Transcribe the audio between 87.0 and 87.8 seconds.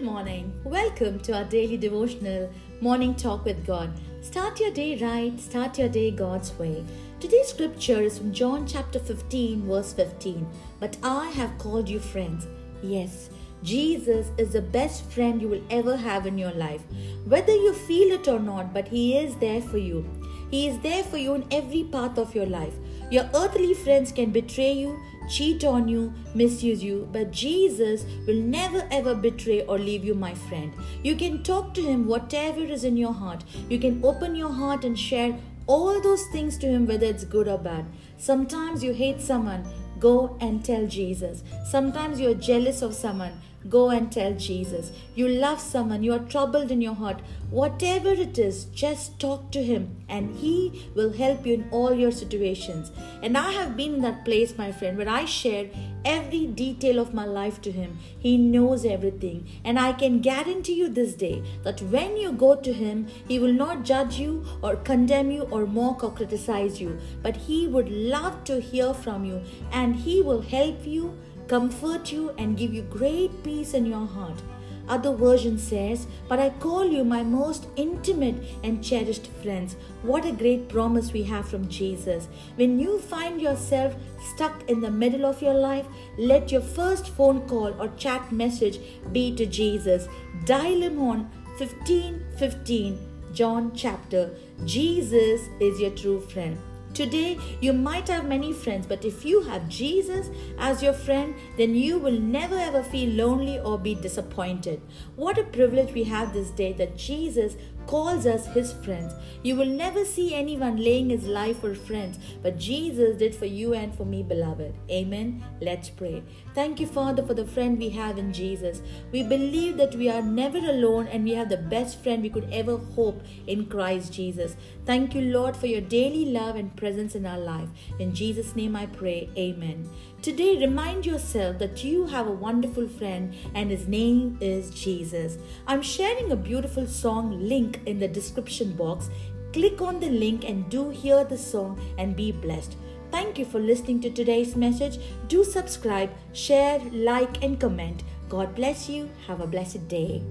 phone call